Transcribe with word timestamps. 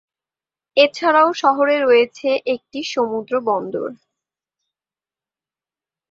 এছাড়াও 0.77 1.29
শহরে 1.33 1.75
রয়েছে 1.79 2.29
একটি 2.45 2.79
সমুদ্র 2.93 3.33
বন্দর। 3.41 3.89